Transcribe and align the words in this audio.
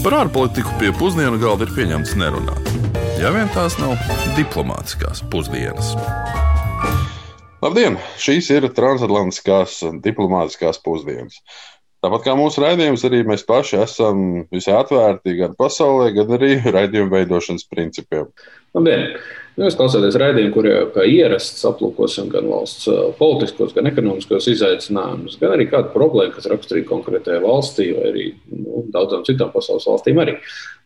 Par 0.00 0.14
ārpolitiku 0.16 0.70
pie 0.80 0.94
pusdienu 0.96 1.36
galda 1.36 1.66
ir 1.66 1.72
pieņemts 1.76 2.14
nerunāt. 2.16 2.68
Ja 3.20 3.28
vien 3.34 3.50
tās 3.52 3.74
nav 3.76 3.98
diplomātiskās 4.32 5.20
pusdienas. 5.28 5.90
Labdien! 7.60 7.98
Šīs 8.16 8.48
ir 8.54 8.64
transatlantiskās 8.72 9.74
diplomātiskās 10.00 10.80
pusdienas. 10.80 11.42
Tāpat 12.00 12.24
kā 12.24 12.36
mūsu 12.38 12.64
raidījums, 12.64 13.04
arī 13.04 13.20
mēs 13.28 13.44
paši 13.44 13.82
esam 13.82 14.24
visai 14.48 14.78
atvērti 14.78 15.36
gan 15.42 15.52
pasaulē, 15.60 16.14
gan 16.16 16.32
arī 16.38 16.54
raidījuma 16.64 17.18
veidošanas 17.18 17.68
principiem. 17.68 18.32
Labdien! 18.72 19.04
Nu, 19.60 19.66
jūs 19.68 19.74
klausāties 19.76 20.16
raidījumu, 20.16 20.52
kur 20.54 20.64
jau 20.64 20.84
kā 20.94 21.02
ierasts 21.04 21.66
aplūkosim 21.68 22.30
gan 22.32 22.46
valsts 22.48 22.86
politiskos, 23.18 23.74
gan 23.76 23.90
ekonomiskos 23.90 24.46
izaicinājumus, 24.54 25.36
gan 25.42 25.52
arī 25.52 25.66
kādu 25.68 25.92
problēmu, 25.92 26.32
kas 26.32 26.48
raksturīga 26.48 26.88
konkrētajai 26.88 27.42
valstī 27.44 27.90
vai 27.92 28.06
arī 28.08 28.24
nu, 28.54 28.86
daudzām 28.94 29.26
citām 29.28 29.52
pasaules 29.52 29.84
valstīm. 29.90 30.22
Arī. 30.24 30.38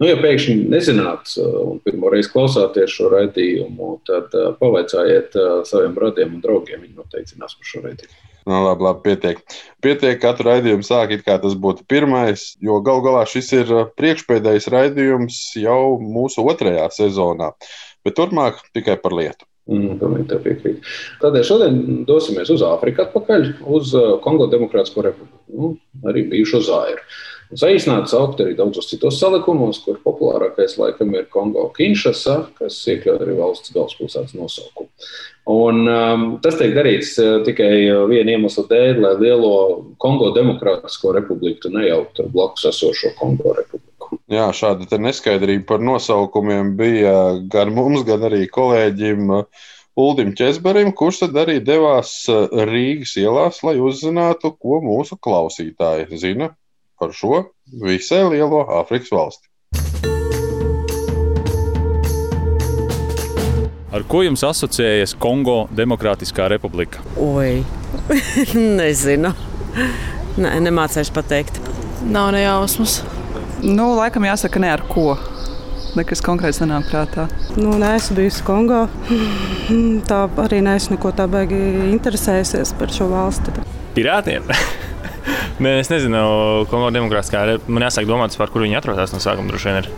Nu, 0.02 0.10
ja 0.10 0.18
pēkšņi 0.18 0.56
nezināt 0.74 1.36
un 1.38 1.78
pirmo 1.86 2.10
reizi 2.10 2.34
klausāties 2.34 2.98
šo 2.98 3.12
raidījumu, 3.14 3.92
tad 4.10 4.34
pavaicājiet 4.58 5.38
saviem 5.70 5.94
radiem 5.94 6.34
un 6.34 6.42
draugiem. 6.42 6.82
Viņi 6.82 6.98
noteikti 6.98 7.36
zinās 7.36 7.54
par 7.54 7.70
šo 7.70 7.86
raidījumu. 7.86 8.22
Nu, 8.44 8.58
labi, 8.60 8.84
labi, 8.84 9.00
pietiek. 9.06 9.38
Pietiek, 9.86 10.18
katru 10.20 10.50
raidījumu 10.50 10.84
sāk, 10.84 11.14
it 11.14 11.22
kā 11.24 11.38
tas 11.40 11.54
būtu 11.56 11.86
pirmais, 11.88 12.50
jo 12.60 12.82
gal 12.84 13.00
galā 13.06 13.22
šis 13.30 13.54
ir 13.56 13.72
priekšpēdējais 13.96 14.66
raidījums 14.74 15.38
jau 15.62 15.94
mūsu 16.02 16.44
otrajā 16.50 16.90
sezonā 16.92 17.54
bet 18.04 18.16
turpmāk 18.18 18.62
tikai 18.76 18.96
par 19.00 19.16
lietu. 19.16 19.48
Mm, 19.64 19.94
Pilnīgi 19.96 20.38
piekrīt. 20.44 20.88
Tādēļ 21.22 21.44
šodien 21.48 21.76
dosimies 22.08 22.50
uz 22.52 22.62
Āfriku, 22.66 23.06
atpakaļ 23.06 23.46
uz 23.72 23.94
uh, 23.96 24.10
Kongo 24.24 24.50
Demokrātisko 24.52 25.06
republiku, 25.06 25.38
nu, 25.56 25.70
arī 26.10 26.26
bijušo 26.28 26.60
Zairu. 26.66 27.00
Saīsināti 27.54 28.10
saukt 28.10 28.42
arī 28.42 28.56
daudzos 28.58 28.90
citos 28.90 29.16
salikumos, 29.20 29.78
kur 29.84 30.00
populārākais 30.04 30.76
laikam 30.80 31.14
ir 31.16 31.30
Kongo 31.32 31.68
Kinshasa, 31.76 32.50
kas 32.58 32.76
iekļaut 32.92 33.24
arī 33.24 33.38
valsts 33.38 33.72
galvaspilsētas 33.72 34.36
nosaukumu. 34.36 34.90
Un, 35.54 35.80
um, 35.88 36.28
tas 36.44 36.58
tiek 36.60 36.76
darīts 36.76 37.14
uh, 37.22 37.38
tikai 37.46 37.72
viena 38.10 38.36
iemesla 38.36 38.66
dēļ, 38.68 39.00
lai 39.06 39.14
lielo 39.22 39.54
Kongo 40.02 40.28
Demokrātisko 40.36 41.16
republiku 41.16 41.72
nejauktu 41.72 42.26
ar 42.26 42.32
blakus 42.36 42.68
esošo 42.74 43.14
Kongo 43.16 43.56
republiku. 43.56 43.83
Jā, 44.32 44.46
šāda 44.56 44.96
neskaidrība 44.96 45.66
par 45.68 45.82
nosaukumiem 45.84 46.70
bija 46.78 47.12
gan 47.52 47.74
mums, 47.76 48.06
gan 48.08 48.22
arī 48.24 48.46
kolēģim 48.48 49.28
Uldim 50.00 50.30
Česberim, 50.38 50.94
kurš 50.96 51.26
tad 51.26 51.36
arī 51.42 51.58
devās 51.60 52.24
Rīgas 52.30 53.12
ielās, 53.20 53.60
lai 53.66 53.76
uzzinātu, 53.84 54.54
ko 54.56 54.80
mūsu 54.80 55.18
klausītāji 55.20 56.16
zina 56.16 56.54
par 56.96 57.12
šo 57.12 57.42
visai 57.84 58.22
lielo 58.32 58.62
Āfrikas 58.80 59.12
valsti. 59.12 59.50
Ar 63.94 64.06
ko 64.08 64.24
jums 64.24 64.42
asociējas 64.42 65.12
Kongo 65.20 65.66
Demokrātiskā 65.76 66.48
republika? 66.50 67.04
Oi, 67.20 67.60
nezinu. 68.80 69.34
Nē, 70.40 70.56
nemācīšu 70.64 71.12
pateikt. 71.14 71.60
Nav 72.08 72.32
nejausmas. 72.34 73.02
Nu, 73.64 73.94
laikam 73.96 74.26
jāsaka, 74.28 74.60
ne 74.60 74.68
ar 74.74 74.82
ko. 74.84 75.14
Nekas 75.96 76.20
konkrēts 76.24 76.58
nenāk 76.60 76.90
prātā. 76.90 77.24
Nu, 77.56 77.70
nē, 77.80 77.94
esmu 77.96 78.18
bijusi 78.18 78.42
Kongo. 78.44 78.82
Tā 80.08 80.18
arī 80.42 80.58
neesmu 80.66 80.98
neko 80.98 81.12
tā 81.16 81.24
baigi 81.30 81.56
interesējusies 81.94 82.74
par 82.76 82.92
šo 82.92 83.08
valsti. 83.12 83.54
Pirātiem? 83.96 84.50
Nē, 85.64 85.78
es 85.80 85.88
nezinu, 85.88 86.20
Kongo 86.68 86.90
demokrātiskā. 86.92 87.44
Man 87.70 87.86
jāsāk 87.86 88.08
domāt, 88.10 88.36
par 88.36 88.52
kur 88.52 88.66
viņi 88.66 88.76
atrodas 88.82 89.14
no 89.14 89.22
sākuma. 89.22 89.48
Droši 89.48 89.70
vien 89.70 89.80
ir. 89.80 89.90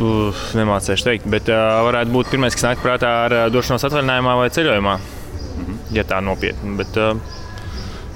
Uf, 0.00 0.42
nemācīšu 0.56 1.06
teikt, 1.06 1.26
bet 1.30 1.50
uh, 1.52 1.84
varētu 1.86 2.14
būt 2.14 2.32
pirmais, 2.32 2.56
kas 2.56 2.64
nāk 2.64 2.80
prātā 2.82 3.12
ar 3.26 3.36
uh, 3.36 3.46
došanos 3.52 3.84
atvaļinājumā 3.86 4.38
vai 4.40 4.48
ceļojumā. 4.56 4.96
Mhm. 5.60 5.78
Ja 5.94 6.06
tā 6.08 6.18
nopietni. 6.24 6.72
Bet, 6.80 6.96
uh, 6.98 7.39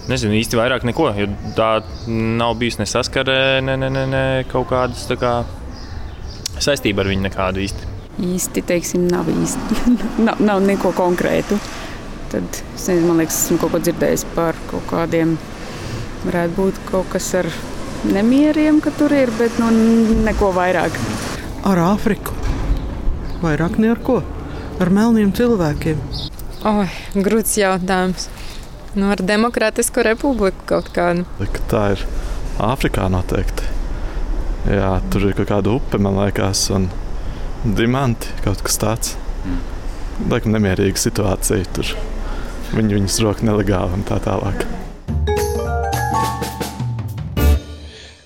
Nezinu 0.05 0.37
īsti 0.37 0.59
vairāk 0.59 0.85
neko, 0.85 1.09
jo 1.17 1.29
tā 1.57 1.69
nav 2.09 2.59
bijusi 2.61 2.83
ne 2.83 2.87
saskarē, 2.89 3.39
ne, 3.65 3.77
ne, 3.81 3.89
ne, 3.89 4.05
ne 4.11 4.25
kaut 4.51 4.69
kādas 4.69 5.07
kā, 5.21 5.39
saistība 6.61 7.05
ar 7.05 7.09
viņu 7.09 7.25
nekādu 7.25 7.63
īsti. 7.65 7.89
Īsti, 8.25 8.63
teiksim, 8.69 9.07
nav 9.11 9.31
īsti. 9.33 9.79
nav, 10.27 10.43
nav 10.45 10.61
neko 10.67 10.93
konkrētu. 10.97 11.57
Tad, 12.35 12.61
es 12.75 12.85
nezinu, 12.91 13.09
man 13.09 13.23
liekas, 13.23 13.41
esmu 13.47 13.59
kaut 13.63 13.73
ko 13.73 13.81
dzirdējis 13.81 14.27
par 14.37 14.59
kaut 14.69 14.85
kādiem, 14.93 15.39
varētu 16.27 16.57
būt 16.59 16.85
kaut 16.91 17.09
kas 17.15 17.31
ar 17.41 17.49
nemieriem, 18.05 18.85
ka 18.85 18.93
tur 18.99 19.15
ir, 19.17 19.33
bet 19.41 19.57
nu, 19.63 19.73
neko 20.27 20.53
vairāk. 20.57 21.01
Ar 21.65 21.81
Āfriku. 21.95 22.37
Vairāk 23.41 23.81
ne 23.81 23.95
ar 23.95 24.05
ko. 24.05 24.21
Ar 24.85 24.91
melniem 24.93 25.33
cilvēkiem. 25.33 26.01
Oi, 26.69 26.89
grūts 27.17 27.57
jautājums. 27.61 28.29
Nu, 28.95 29.09
ar 29.11 29.19
Demokrātisko 29.19 30.05
republiku 30.07 30.69
kaut 30.71 30.93
kādu. 30.95 31.25
Tā 31.71 31.81
ir 31.97 32.03
Āfrikā 32.63 33.09
noteikti. 33.11 33.67
Jā, 34.71 35.01
tur 35.11 35.27
ir 35.27 35.35
kaut 35.35 35.49
kāda 35.51 35.73
upe, 35.75 35.99
man 35.99 36.15
liekas, 36.21 36.69
un 36.71 36.87
diamanti 37.67 38.31
kaut 38.45 38.63
kas 38.63 38.79
tāds. 38.79 39.17
Mm. 39.43 39.59
Laikam 40.31 40.55
nemierīga 40.55 41.03
situācija 41.03 41.67
tur. 41.75 41.91
Viņi 42.77 43.01
viņus 43.01 43.19
roka 43.27 43.49
nelegāli 43.51 43.99
un 43.99 44.07
tā 44.07 44.21
tālāk. 44.23 44.63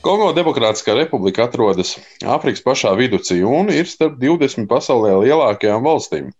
Kongo 0.05 0.29
Demokrātiskā 0.37 0.95
republika 0.97 1.49
atrodas 1.49 1.97
Āfrikas 2.21 2.63
pašā 2.65 2.93
vidū 3.01 3.19
un 3.49 3.73
ir 3.73 3.89
starp 3.89 4.21
20 4.21 4.69
pasaulē 4.69 5.17
lielākajām 5.25 5.85
valstīm. 5.85 6.31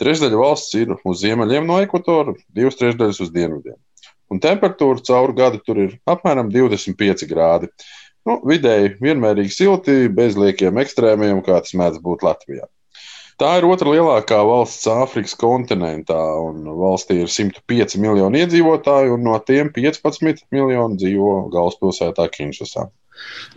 Trešdaļa 0.00 0.40
valsts 0.40 0.76
ir 0.80 0.94
uz 1.04 1.20
ziemeļiem 1.20 1.66
no 1.68 1.76
ekvatora, 1.84 2.32
divas 2.56 2.78
trešdaļas 2.80 3.20
uz 3.20 3.32
dienvidiem. 3.34 3.76
Un 4.30 4.40
temperatūra 4.40 5.02
caur 5.04 5.34
gadu 5.36 5.60
tur 5.66 5.80
ir 5.82 5.96
apmēram 6.08 6.48
25 6.54 7.26
grādi. 7.28 7.68
Nu, 8.28 8.38
vidēji 8.46 8.94
vienmērīgi 9.00 9.52
silti, 9.52 9.96
bez 10.12 10.36
liekiem 10.40 10.78
ekstrēmiem, 10.80 11.40
kā 11.44 11.58
tas 11.64 11.76
mēdz 11.76 12.00
būt 12.04 12.24
Latvijā. 12.24 12.68
Tā 13.40 13.54
ir 13.56 13.64
otra 13.64 13.88
lielākā 13.94 14.38
valsts 14.44 14.88
Āfrikas 14.92 15.32
kontinentā, 15.40 16.18
un 16.44 16.66
valstī 16.76 17.22
ir 17.22 17.30
105 17.32 17.96
miljoni 18.02 18.42
iedzīvotāju, 18.44 19.14
un 19.16 19.24
no 19.24 19.38
tiem 19.40 19.72
15 19.72 20.44
miljoni 20.52 21.00
dzīvo 21.00 21.32
galvaspilsētā 21.54 22.28
Kinšasā. 22.34 22.84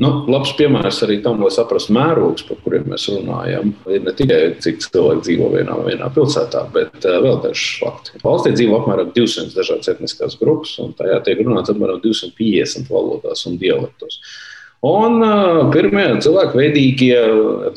Nu, 0.02 0.10
labs 0.32 0.56
piemērs 0.58 1.04
arī 1.06 1.20
tam, 1.22 1.42
lai 1.44 1.52
saprastu 1.54 1.94
mērogus, 1.94 2.46
par 2.48 2.58
kuriem 2.64 2.88
mēs 2.90 3.06
runājam. 3.12 3.74
Ir 3.94 4.02
ne 4.06 4.14
tikai 4.18 4.40
cik 4.64 4.82
cilvēki 4.88 5.26
dzīvo 5.28 5.52
vienā 5.54 5.78
vienā 5.86 6.08
pilsētā, 6.16 6.64
bet 6.74 7.06
uh, 7.06 7.20
vēl 7.22 7.38
daži 7.44 7.84
fakti. 7.84 8.18
Valstī 8.24 8.56
dzīvo 8.56 8.80
apmēram 8.80 9.14
200 9.14 9.54
dažādas 9.54 9.92
etniskās 9.94 10.40
grupas, 10.42 10.74
un 10.82 10.96
tajā 10.98 11.20
tiek 11.28 11.44
runāts 11.46 11.74
apmēram 11.74 12.02
250 12.02 12.90
valodās 12.90 13.46
un 13.50 13.62
dialektos. 13.62 14.18
Un 14.84 15.22
uh, 15.24 15.62
pirmie 15.72 16.10
cilvēku 16.26 16.60
veidīgie, 16.60 17.16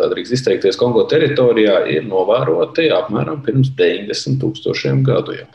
tā 0.00 0.08
drīkst 0.10 0.40
izteikties, 0.40 0.78
Kongo 0.80 1.04
teritorijā 1.06 1.84
ir 1.92 2.08
novēroti 2.08 2.88
apmēram 2.96 3.44
pirms 3.46 3.70
90 3.78 4.40
tūkstošiem 4.42 5.04
gadu. 5.06 5.36
Jau. 5.36 5.46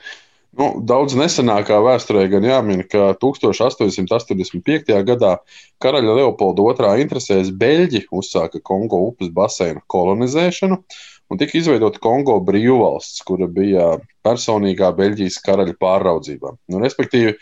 Nu, 0.59 0.67
daudz 0.83 1.13
nesenākā 1.15 1.77
vēsturē 1.79 2.25
gan 2.31 2.43
jāmin, 2.43 2.81
ka 2.91 3.13
1885. 3.21 4.97
gadā 5.07 5.37
karaļa 5.83 6.17
Leopolda 6.17 6.65
II 6.91 7.05
interesēs 7.05 7.53
Beļģi 7.55 8.03
uzsāka 8.11 8.59
Kongo 8.59 8.99
upes 9.07 9.31
baseina 9.31 9.79
kolonizēšanu 9.87 10.81
un 11.31 11.39
tika 11.39 11.55
izveidota 11.55 12.01
Kongo 12.03 12.35
brīvvalsts, 12.43 13.23
kura 13.23 13.47
bija 13.47 13.93
personīgā 14.27 14.91
Beļģijas 14.97 15.39
karaļa 15.45 15.77
pāraudzībā. 15.79 16.51
Nu, 16.67 16.83
respektīvi, 16.83 17.37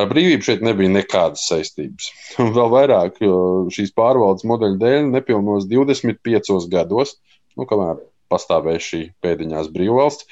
ar 0.00 0.10
brīvību 0.10 0.48
šeit 0.50 0.66
nebija 0.66 0.90
nekādas 0.98 1.46
saistības. 1.52 2.10
Un 2.42 2.50
vēl 2.56 2.74
vairāk, 2.74 3.22
šīs 3.78 3.94
pārvaldes 3.94 4.46
modeļa 4.50 4.80
dēļ 4.82 5.10
nepilnos 5.14 5.70
25 5.70 6.66
gados, 6.72 7.20
nu, 7.54 7.70
kamēr 7.70 8.02
pastāvēja 8.30 8.82
šī 8.82 9.04
pēdiņās 9.22 9.70
brīvvalsts, 9.74 10.26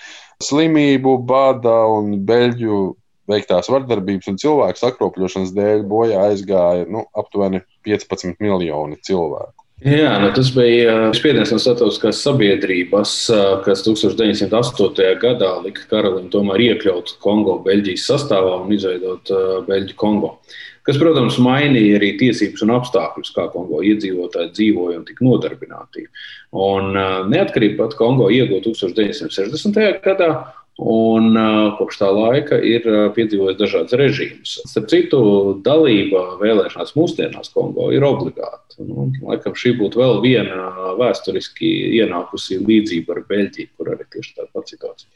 slimību, 0.45 1.17
bada 1.27 1.75
un 1.91 2.13
beļģu 2.27 2.81
veiktās 3.29 3.69
vardarbības 3.73 4.31
un 4.31 4.39
cilvēku 4.41 4.81
sakropļošanas 4.81 5.55
dēļ 5.57 5.87
bojā 5.91 6.21
aizgāja 6.31 6.87
nu, 6.89 7.05
aptuveni 7.19 7.61
15 7.87 8.39
miljoni 8.43 9.01
cilvēku. 9.05 9.68
Jā, 9.79 10.17
nu 10.19 10.33
tas 10.35 10.49
bija 10.51 10.91
uh, 10.91 11.05
spiediens 11.15 11.53
no 11.55 11.59
starptautiskās 11.63 12.19
sabiedrības, 12.25 13.13
uh, 13.31 13.45
kas 13.63 13.85
1908. 13.87 15.13
gadā 15.23 15.53
lika 15.63 15.85
karalim 15.93 16.27
tomēr 16.33 16.65
iekļaut 16.65 17.13
Kongo 17.23 17.61
Beļģijas 17.63 18.09
sastāvā 18.11 18.57
un 18.65 18.75
izveidot 18.75 19.31
uh, 19.31 19.61
Beļģu 19.69 19.95
Kongo 20.01 20.35
kas, 20.89 20.97
protams, 20.97 21.37
mainīja 21.45 21.99
arī 21.99 22.15
tiesības 22.17 22.63
un 22.65 22.73
apstākļus, 22.79 23.31
kā 23.37 23.45
Kongo 23.53 23.83
iedzīvotāji 23.85 24.55
dzīvoja 24.57 25.03
un 25.03 25.03
tika 25.05 25.27
nodarbināti. 25.27 26.07
Un 26.57 26.97
neatkarība 27.29 27.83
pat 27.83 27.99
Kongo 27.99 28.31
iegūta 28.33 28.73
1960. 28.73 30.01
gadā, 30.07 30.31
un 30.79 31.35
kopš 31.79 31.99
tā 31.99 32.09
laika 32.15 32.59
ir 32.63 32.87
piedzīvojis 33.17 33.59
dažādas 33.59 33.97
režīmus. 33.99 34.55
Starp 34.71 34.89
citu, 34.93 35.21
dalība 35.67 36.39
vēlēšanās 36.39 36.95
mūsdienās 36.95 37.51
Kongo 37.55 37.91
ir 37.95 38.07
obligāta. 38.07 38.63
Nu, 38.79 39.09
laikam 39.27 39.57
šī 39.59 39.73
būtu 39.81 39.99
vēl 39.99 40.21
viena 40.23 40.95
vēsturiski 41.01 41.69
ienākusi 41.99 42.61
līdzība 42.63 43.17
ar 43.17 43.25
Beļģiju, 43.27 43.71
kur 43.75 43.91
arī 43.97 44.07
tieši 44.07 44.37
tāda 44.37 44.53
pati 44.55 44.77
situācija. 44.77 45.09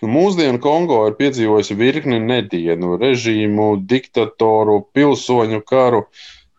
Nu, 0.00 0.08
mūsdienu 0.14 0.60
Kongo 0.64 1.02
ir 1.10 1.18
piedzīvojusi 1.20 1.76
virkni 1.76 2.16
nedienu, 2.24 2.96
režīmu, 3.00 3.74
diktatoru, 3.88 4.80
pilsoņu 4.96 5.60
karu 5.68 6.06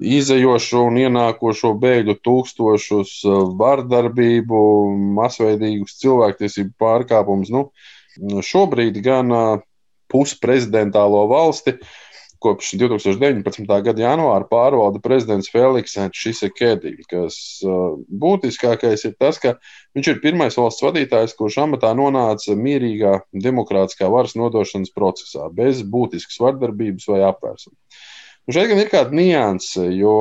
izējošo 0.04 0.84
un 0.92 1.02
ienākošo 1.02 1.74
bēgļu 1.82 2.18
tūkstošus, 2.26 3.16
vardarbību, 3.58 4.62
masveidīgus 5.18 5.98
cilvēktiesību 6.04 6.74
pārkāpumus. 6.82 7.52
Nu, 7.54 7.68
Šobrīd 8.22 9.00
gan 9.06 9.32
pusprezidentālo 10.14 11.26
valsti 11.32 11.78
kopš 12.44 12.74
2019. 12.76 13.70
gada 13.86 14.04
janvāra 14.04 14.48
pārvalda 14.50 15.00
prezidents 15.04 15.48
Feliks 15.52 15.96
Čisekedi, 16.18 16.98
kas 17.08 17.38
būtiskākais 17.64 19.06
ir 19.08 19.14
tas, 19.20 19.40
ka 19.40 19.56
viņš 19.96 20.10
ir 20.12 20.20
pirmais 20.26 20.58
valsts 20.60 20.84
vadītājs, 20.84 21.38
kurš 21.40 21.62
amatā 21.64 21.94
nonāca 21.96 22.58
mierīgā 22.60 23.22
demokrātiskā 23.46 24.12
varas 24.12 24.36
nodošanas 24.40 24.92
procesā, 24.96 25.48
bez 25.56 25.86
būtiskas 25.88 26.42
vardarbības 26.44 27.08
vai 27.14 27.24
apvērsuma. 27.30 27.78
Un 28.44 28.56
šeit 28.58 28.68
gan 28.68 28.82
ir 28.82 28.90
kāda 28.92 29.16
nianse, 29.16 29.86
jo 29.96 30.14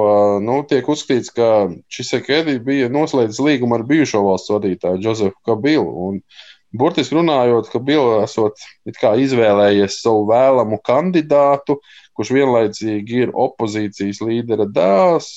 nu, 0.44 0.60
tiek 0.70 0.86
uzskatīts, 0.86 1.32
ka 1.34 1.48
Čisekedi 1.90 2.60
bija 2.62 2.86
noslēdzis 2.92 3.42
līgumu 3.42 3.74
ar 3.74 3.82
bijušo 3.88 4.22
valsts 4.22 4.52
vadītāju 4.54 5.02
Josefu 5.02 5.40
Kabilu. 5.48 5.90
Un, 6.06 6.20
uh, 6.22 6.51
Burtiski 6.72 7.18
runājot, 7.18 7.68
ka 7.72 7.80
Bila 7.84 8.22
esot 8.24 8.62
izvēlējies 8.88 9.98
savu 10.00 10.24
vēlamu 10.30 10.78
kandidātu, 10.84 11.78
kurš 12.16 12.32
vienlaicīgi 12.36 13.22
ir 13.26 13.34
opozīcijas 13.44 14.22
līdera 14.24 14.68
dēls, 14.68 15.28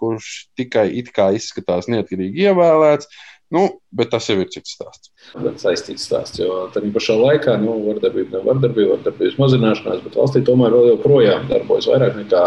kurš 0.00 0.32
tikai 0.58 0.88
it 1.02 1.12
kā 1.14 1.30
izskatās 1.36 1.90
neatkarīgi 1.90 2.48
ievēlēts. 2.48 3.10
Nu, 3.54 3.66
bet 3.94 4.10
tas 4.14 4.26
jau 4.30 4.38
ir 4.42 4.50
cits 4.50 4.76
stāsts. 4.76 5.09
Saistīts 5.30 6.08
stāsts, 6.08 6.40
jo 6.40 6.64
tajā 6.74 6.90
pašā 6.94 7.14
laikā 7.14 7.54
nu, 7.62 7.76
vardarbība 7.84 8.38
nav 8.38 8.48
vardarbība, 8.48 8.96
vardarbības 8.96 9.36
mazināšanās, 9.38 10.00
bet 10.02 10.16
valstī 10.18 10.42
tomēr 10.46 10.74
vēl 10.74 10.88
joprojām 10.94 11.44
darbojas 11.50 11.86
vairāk 11.90 12.16
nekā 12.18 12.40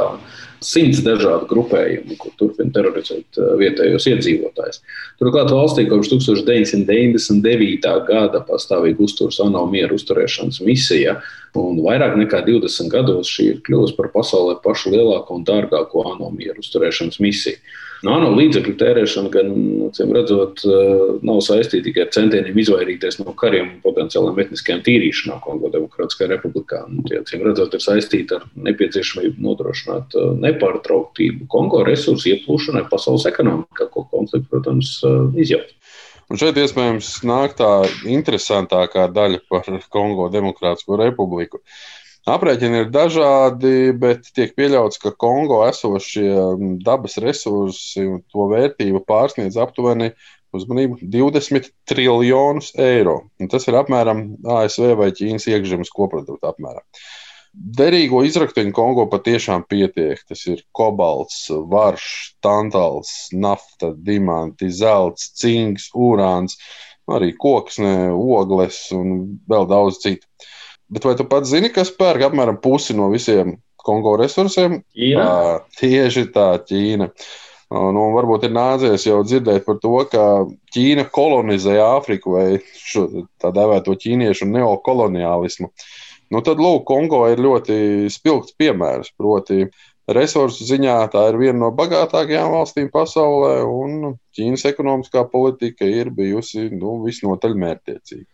simts 0.63 0.99
dažādu 1.03 1.47
grupējumu, 1.49 2.17
kur 2.19 2.33
turpina 2.39 2.73
terorizēt 2.75 3.39
uh, 3.39 3.53
vietējos 3.59 4.07
iedzīvotājus. 4.11 4.81
Turklāt 5.21 5.51
valstī 5.53 5.85
kopš 5.89 6.11
1999. 6.15 7.93
gada 8.09 8.43
pastāvīgi 8.47 9.07
uzturas 9.07 9.39
ANO 9.43 9.63
mieru 9.71 9.99
uzturēšanas 9.99 10.59
misija, 10.67 11.17
un 11.59 11.79
vairāk 11.85 12.17
nekā 12.19 12.43
20 12.47 12.91
gados 12.91 13.31
šī 13.31 13.49
ir 13.53 13.63
kļuvusi 13.63 13.97
par 13.99 14.11
pasaulē 14.15 14.57
pašu 14.63 14.91
lielāko 14.95 15.39
un 15.39 15.47
dārgāko 15.47 16.07
ANO 16.13 16.33
mieru 16.35 16.63
uzturēšanas 16.63 17.19
misiju. 17.23 17.59
Nano 18.03 18.33
līdzekļu 18.35 18.73
tērēšana, 18.81 19.29
gan 19.31 19.51
cim 19.95 20.11
redzot, 20.15 20.59
eh, 20.67 21.03
nav 21.23 21.39
saistīta 21.45 21.85
tikai 21.87 22.03
ar 22.03 22.11
centieniem 22.11 22.57
izvairīties 22.63 23.19
no 23.21 23.35
kariem 23.37 23.69
un 23.75 23.81
potenciālām 23.83 24.39
etniskajām 24.43 24.81
tīrīšanām 24.85 25.41
Kongo 25.43 25.71
Demokrātiskajā 25.73 26.31
republikā. 26.33 26.83
Nu, 26.89 27.05
tie, 27.07 27.21
cim 27.29 27.45
redzot, 27.45 27.75
ir 27.75 27.83
saistīta 27.83 28.39
ar 28.39 28.47
nepieciešamību 28.69 29.43
nodrošināt 29.43 30.17
eh, 30.17 30.29
nepārtrauktību 30.47 31.49
Kongo 31.53 31.83
resursu 31.87 32.33
ieplūšanai 32.33 32.87
pasaules 32.91 33.27
ekonomikā, 33.29 33.89
ko 33.93 34.07
konflikts, 34.11 34.49
protams, 34.51 34.95
eh, 35.07 35.19
izjauc. 35.45 35.73
Un 36.31 36.39
šeit 36.39 36.57
iespējams 36.57 37.09
nāk 37.27 37.57
tā 37.59 37.71
interesantākā 38.09 39.09
daļa 39.13 39.43
par 39.51 39.67
Kongo 39.93 40.29
Demokrātisko 40.33 40.97
republiku. 40.97 41.59
Aprēķini 42.23 42.85
ir 42.85 42.91
dažādi, 42.91 43.91
bet 43.99 44.29
tiek 44.31 44.53
pieļauts, 44.55 45.01
ka 45.03 45.11
Kongo 45.19 45.59
esošie 45.67 46.29
dabas 46.85 47.17
resursi 47.19 48.05
un 48.07 48.21
to 48.31 48.47
vērtība 48.47 49.01
pārsniedz 49.03 49.59
aptuveni 49.59 50.13
uzmanību 50.57 51.01
20 51.13 51.69
triljonus 51.89 52.71
eiro. 52.79 53.19
Un 53.41 53.51
tas 53.51 53.67
ir 53.67 53.77
apmēram 53.79 54.25
ASV 54.59 54.93
vai 54.99 55.11
Ķīnas 55.15 55.49
iekšzemes 55.51 55.91
koprodukta 55.93 56.53
apmērā. 56.53 56.83
Derīgo 57.53 58.23
izrakteņu 58.25 58.73
Kongo 58.73 59.05
patiešām 59.11 59.67
pietiek. 59.69 60.21
Tas 60.29 60.41
ir 60.49 60.63
kobalts, 60.73 61.45
varš, 61.69 62.07
tantāls, 62.41 63.11
nafta, 63.33 63.91
diamanti, 63.93 64.71
zelts, 64.73 65.29
cinks, 65.37 65.91
urāns, 65.93 66.57
arī 67.13 67.33
koksne, 67.37 68.09
ogles 68.09 68.87
un 68.95 69.37
vēl 69.49 69.69
daudz 69.69 70.01
citu. 70.01 70.25
Bet 70.93 71.05
vai 71.05 71.13
tu 71.17 71.25
pats 71.29 71.49
zini, 71.49 71.69
kas 71.73 71.93
pērk 71.93 72.27
apmēram 72.29 72.59
pusi 72.61 72.95
no 72.97 73.11
visiem 73.13 73.57
Kongo 73.83 74.15
resursiem? 74.19 74.79
Jā, 74.97 75.61
tieši 75.77 76.27
tā, 76.33 76.53
Ķīna. 76.63 77.09
Nu, 77.73 78.03
varbūt 78.13 78.43
ir 78.45 78.51
nācies 78.53 79.07
jau 79.07 79.23
dzirdēt 79.25 79.63
par 79.65 79.79
to, 79.81 79.95
ka 80.11 80.23
Ķīna 80.75 81.07
kolonizē 81.13 81.79
Āfriku 81.81 82.35
vai 82.35 82.47
šo 82.77 83.07
tā 83.41 83.49
dēvēto 83.55 83.95
ķīniešu 84.03 84.45
neokoloniālismu. 84.51 85.71
Nu, 86.33 86.41
tad, 86.45 86.61
lūk, 86.61 86.83
Kongo 86.89 87.23
ir 87.31 87.41
ļoti 87.41 88.11
spilgts 88.13 88.53
piemērs. 88.61 89.09
Proti, 89.17 89.65
resursu 90.05 90.67
ziņā 90.69 90.99
tā 91.13 91.25
ir 91.31 91.39
viena 91.41 91.63
no 91.65 91.71
bagātākajām 91.73 92.53
valstīm 92.53 92.91
pasaulē, 92.93 93.55
un 93.65 94.15
Ķīnas 94.33 94.65
ekonomiskā 94.65 95.23
politika 95.29 95.85
ir 95.85 96.09
bijusi 96.13 96.67
nu, 96.73 96.97
visnotaļ 97.05 97.53
mērķtiecīga. 97.63 98.25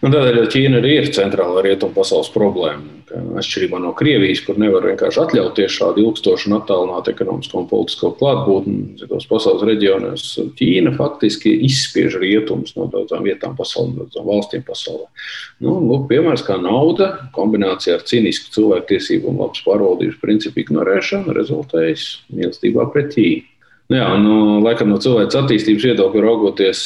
Un 0.00 0.12
nu, 0.12 0.14
tādēļ 0.14 0.48
Ķīna 0.52 0.78
arī 0.78 0.96
ir 1.00 1.08
centrālā 1.16 1.64
rietumu 1.64 1.96
pasaules 1.96 2.28
problēma. 2.34 2.98
Atšķirībā 3.40 3.80
no 3.82 3.90
Krievijas, 3.98 4.44
kur 4.46 4.60
nevar 4.60 4.84
vienkārši 4.86 5.18
atļauties 5.24 5.74
šādu 5.74 6.04
ilgstošu 6.04 6.50
un 6.50 6.58
attālinātu 6.60 7.10
ekonomisko 7.10 7.58
un 7.58 7.66
politisko 7.72 8.12
klātbūtni 8.20 9.00
citos 9.00 9.26
pasaules 9.30 9.64
reģionos, 9.66 10.26
Ķīna 10.60 10.94
faktiski 10.98 11.56
izspiež 11.66 12.20
rietumus 12.22 12.76
no 12.76 12.86
daudzām 12.92 13.26
vietām 13.26 13.56
pasaulē, 13.58 13.96
no 13.96 14.06
daudzām 14.06 14.28
valstīm 14.30 14.64
pasaulē. 14.68 15.08
Nu, 15.64 15.78
lūk, 15.88 16.06
piemērs 16.12 16.46
kā 16.46 16.60
nauda, 16.62 17.10
kombinācija 17.34 17.98
ar 17.98 18.06
cīnisku 18.06 18.54
cilvēktiesību 18.54 19.32
un 19.32 19.42
labas 19.42 19.64
pārvaldības 19.66 20.20
principu 20.22 20.62
ignorēšanu 20.62 21.34
rezultējas 21.40 22.10
mīlestībā 22.30 22.86
pret 22.94 23.16
Ķīnu. 23.16 23.49
Jā, 23.90 24.06
nu, 24.22 24.60
laikam 24.62 24.92
no 24.92 25.00
cilvēks 25.02 25.34
attīstības 25.40 25.88
viedokļa 25.88 26.22
raugoties, 26.22 26.84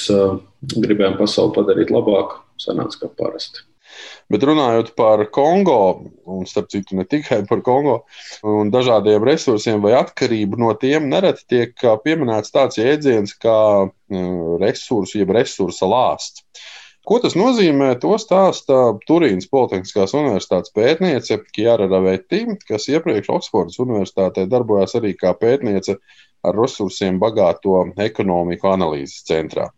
gribējām 0.73 1.19
pasauli 1.19 1.53
padarīt 1.59 1.93
labāku 1.93 2.41
sanāca 2.61 3.03
kā 3.03 3.11
parasti. 3.19 3.67
Bet 4.33 4.45
runājot 4.49 4.95
par 4.97 5.21
Kongo, 5.35 6.07
un 6.25 6.47
starp 6.49 6.71
citu 6.73 6.97
ne 6.97 7.05
tikai 7.05 7.43
par 7.49 7.61
Kongo, 7.67 7.99
un 8.49 8.73
dažādiem 8.73 9.27
resursiem 9.29 9.85
vai 9.85 9.93
atkarību 9.99 10.59
no 10.63 10.73
tiem, 10.81 11.11
nereti 11.13 11.45
tiek 11.53 11.85
pieminēts 12.07 12.55
tāds 12.55 12.81
jēdziens 12.81 13.37
kā 13.37 13.59
resursu, 14.65 15.21
jeb 15.21 15.37
resursa 15.37 15.91
lāsts. 15.91 16.47
Ko 17.05 17.19
tas 17.21 17.35
nozīmē? 17.37 17.91
To 18.01 18.17
stāsta 18.17 18.95
Turīnas 19.05 19.51
Politehniskās 19.53 20.15
Universitātes 20.17 20.73
pētniece 20.73 21.37
Kjara 21.53 21.85
Ravetti, 21.91 22.47
kas 22.65 22.89
iepriekš 22.89 23.29
Oksfordas 23.35 23.77
Universitātē 23.85 24.47
darbojās 24.49 24.97
arī 24.97 25.13
kā 25.21 25.35
pētniece 25.37 25.99
ar 26.45 26.59
resursiem 26.59 27.19
bagāto 27.23 27.81
ekonomiku 28.09 28.71
analīzes 28.75 29.25
centrā. 29.29 29.71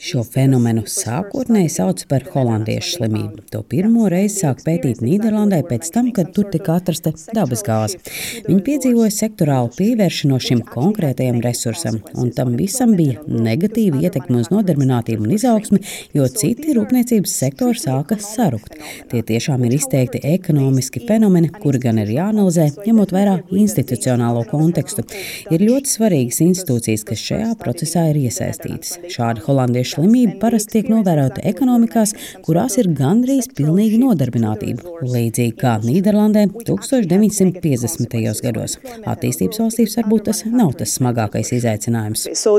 Šo 0.00 0.22
fenomenu 0.24 0.86
sākotnēji 0.88 1.68
sauc 1.74 2.04
par 2.08 2.22
holandiešu 2.32 2.94
slimību. 2.94 3.42
To 3.52 3.60
pirmo 3.68 4.06
reizi 4.08 4.46
sāk 4.46 4.62
pētīt 4.64 5.02
Nīderlandē 5.04 5.58
pēc 5.68 5.90
tam, 5.92 6.08
kad 6.16 6.30
tur 6.32 6.46
tika 6.52 6.78
atrasta 6.78 7.12
dabas 7.36 7.60
gāze. 7.66 7.98
Viņi 8.46 8.62
piedzīvoja 8.64 9.12
sektorālu 9.12 9.72
pievēršanos 9.76 10.46
šim 10.46 10.62
konkrētajam 10.70 11.42
resursam, 11.44 11.98
un 12.14 12.30
tam 12.36 12.54
visam 12.56 12.94
bija 12.96 13.20
negatīva 13.28 14.00
ietekme 14.06 14.40
uz 14.40 14.48
nodarbinātību 14.54 15.28
un 15.28 15.36
izaugsmi, 15.36 15.82
jo 16.16 16.30
citi 16.32 16.76
rūpniecības 16.78 17.36
sektori 17.42 17.82
sāka 17.82 18.16
sarukt. 18.24 18.78
Tie 19.12 19.20
tiešām 19.32 19.68
ir 19.68 19.76
izteikti 19.76 20.22
ekonomiski 20.32 21.04
fenomeni, 21.10 21.52
kuri 21.60 21.82
gan 21.82 22.00
ir 22.00 22.14
jāanalizē, 22.16 22.70
ņemot 22.86 23.12
vērā 23.18 23.36
institucionālo 23.52 24.46
kontekstu. 24.48 25.04
Ir 25.52 25.68
ļoti 25.68 25.96
svarīgas 25.98 26.40
institūcijas, 26.46 27.04
kas 27.10 27.28
šajā 27.28 27.49
procesā 27.58 28.06
ir 28.10 28.20
iesaistītas. 28.22 28.96
Šādi 29.12 29.44
holandiešu 29.46 29.98
slimība 29.98 30.38
parasti 30.44 30.78
tiek 30.78 30.90
novērota 30.92 31.42
ekonomikās, 31.50 32.14
kurās 32.46 32.78
ir 32.80 32.90
gandrīz 32.96 33.50
pilnīga 33.56 34.00
nodarbinātība, 34.04 34.96
līdzīgi 35.02 35.56
kā 35.60 35.76
Nīderlandē 35.84 36.46
1950. 36.68 38.44
gados. 38.46 38.78
Attīstības 39.04 39.62
valstīs 39.64 39.96
varbūt 40.00 40.28
tas 40.30 40.44
nav 40.48 40.76
tas 40.80 40.96
smagākais 41.00 41.54
izaicinājums. 41.60 42.28
So. 42.34 42.58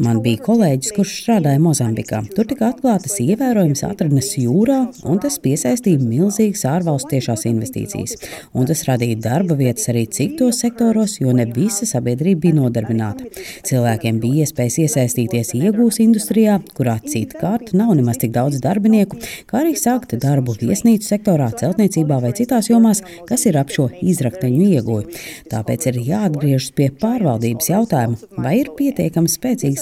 Man 0.00 0.22
bija 0.24 0.40
kolēģis, 0.40 0.92
kurš 0.96 1.10
strādāja 1.20 1.60
Mozambikā. 1.60 2.22
Tur 2.32 2.46
tika 2.48 2.70
atklātas 2.70 3.18
ievērojamas 3.20 3.82
atradnes 3.84 4.30
jūrā, 4.40 4.78
un 5.04 5.18
tas 5.20 5.34
piesaistīja 5.44 6.00
milzīgas 6.00 6.62
ārvalstu 6.70 7.10
tiešās 7.10 7.44
investīcijas. 7.50 8.14
Un 8.56 8.70
tas 8.70 8.86
radīja 8.88 9.18
darba 9.20 9.56
vietas 9.58 9.90
arī 9.92 10.06
citos 10.08 10.62
sektoros, 10.64 11.18
jo 11.20 11.34
ne 11.36 11.44
visa 11.44 11.84
sabiedrība 11.90 12.46
bija 12.46 12.56
nodarbināta. 12.62 13.28
Cilvēkiem 13.68 14.20
bija 14.22 14.46
iespējas 14.46 14.78
iesaistīties 14.86 15.52
iegūs 15.58 16.00
industrijā, 16.06 16.56
kurā 16.72 16.96
citkārt 17.04 17.74
nav 17.76 17.92
nemaz 17.98 18.22
tik 18.24 18.32
daudz 18.32 18.62
darbinieku, 18.64 19.20
kā 19.50 19.60
arī 19.60 19.76
sākt 19.76 20.16
darbu 20.24 20.56
viesnīcu 20.62 21.04
sektorā, 21.04 21.50
celtniecībā 21.60 22.22
vai 22.24 22.32
citās 22.40 22.72
jomās, 22.72 23.04
kas 23.28 23.44
ir 23.50 23.60
ap 23.60 23.68
šo 23.76 23.90
izrakteņu 24.00 24.72
ieguvi. 24.72 25.20
Tāpēc 25.52 25.90
ir 25.92 26.00
jāatgriežas 26.08 26.72
pie 26.80 26.88
pārvaldības 27.04 27.72
jautājuma, 27.74 28.32
vai 28.40 28.56
ir 28.62 28.72
pietiekami 28.80 29.28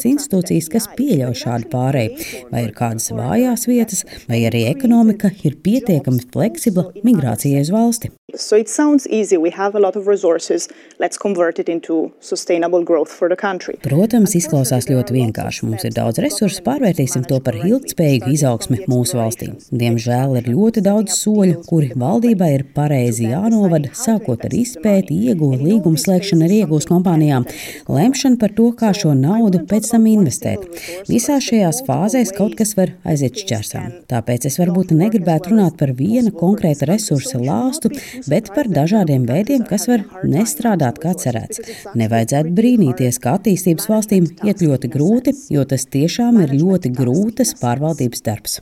spēcīgas 0.01 0.09
institūcijas, 0.11 0.69
kas 0.73 0.89
pieļauj 0.97 1.37
šādu 1.45 1.71
pārēju, 1.73 2.29
vai 2.51 2.65
ir 2.67 2.73
kādas 2.77 3.11
vājās 3.13 3.67
vietas, 3.69 4.05
vai 4.29 4.45
arī 4.49 4.67
ekonomika 4.71 5.31
ir 5.45 5.59
pietiekami 5.63 6.25
fleksibla 6.33 6.91
migrācijai 7.05 7.61
uz 7.65 7.71
valsti. 7.71 8.13
So 8.35 8.57
it 8.57 8.69
sounds 8.69 9.07
easy. 9.09 9.37
We 9.37 9.51
have 9.51 9.75
a 9.75 9.81
lot 9.81 9.97
of 9.97 10.07
resources. 10.07 10.69
Let's 10.99 11.19
convert 11.19 11.59
it 11.59 11.69
into 11.69 12.13
sustainable 12.21 12.83
growth 12.85 13.11
for 13.11 13.29
the 13.29 13.37
country. 13.37 13.79
Protams, 13.83 14.35
izklausās 14.39 14.89
ļoti 14.91 15.17
vienkārši. 15.17 15.67
Mums 15.69 15.87
ir 15.89 15.95
daudz 15.97 16.21
resursu, 16.23 16.63
pārvērtīsim 16.67 17.25
to 17.29 17.41
par 17.45 17.57
ilgspējīgu 17.59 18.33
izaugsmi 18.35 18.85
mūsu 18.91 19.19
valstī. 19.21 19.51
Diemžēl 19.71 20.37
ir 20.41 20.51
ļoti 20.53 20.85
daudz 20.85 21.17
soļu, 21.19 21.63
kuri 21.69 21.91
valdībai 21.99 22.51
ir 22.59 22.67
pareizi 22.77 23.31
jānovada, 23.31 23.93
sākot 23.97 24.45
ar 24.47 24.57
izpēti, 24.57 25.17
iegūtu 25.31 25.61
līgumu 25.65 26.01
slēgšanu 26.01 26.47
ar 26.47 26.57
iegūs 26.61 26.89
kompānijām, 26.91 27.47
lemšanu 27.91 28.41
par 28.41 28.55
to, 28.57 28.71
kā 28.77 28.93
šo 28.97 29.15
naudu 29.19 29.65
pēc 29.71 29.91
tam 29.95 30.07
investēt. 30.11 30.67
Visā 31.11 31.41
šajās 31.43 31.83
fāzēs 31.89 32.35
kaut 32.37 32.57
kas 32.59 32.77
var 32.79 32.95
aiziet 33.09 33.41
šķērsām. 33.43 33.91
Tāpēc 34.11 34.49
es 34.51 34.59
varbūt 34.61 34.95
negribētu 34.97 35.55
runāt 35.55 35.79
par 35.81 35.95
viena 35.97 36.33
konkrēta 36.35 36.89
resursa 36.91 37.41
lāstu, 37.41 37.93
bet 38.29 38.51
par 38.55 38.69
dažādiem 38.71 39.27
veidiem, 39.29 39.65
kas 39.69 39.87
var 39.91 40.05
nestrādāt 40.25 41.01
kā 41.03 41.15
cerēts. 41.15 41.63
Nevajadzētu 41.99 42.55
brīnīties, 42.57 43.21
ka 43.23 43.37
attīstības 43.39 43.89
valstīm 43.91 44.29
iet 44.45 44.65
ļoti 44.65 44.91
grūti, 44.93 45.37
jo 45.55 45.65
tas 45.69 45.87
tiešām 45.87 46.43
ir 46.45 46.57
ļoti 46.61 46.93
grūtas 46.97 47.55
pārvaldības 47.61 48.27
darbs. 48.27 48.61